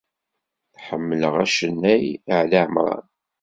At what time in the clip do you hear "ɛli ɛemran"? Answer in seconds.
2.37-3.07